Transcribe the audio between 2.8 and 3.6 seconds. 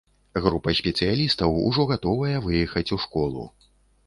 у школу.